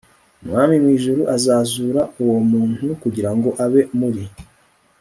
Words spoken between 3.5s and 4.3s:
abe muri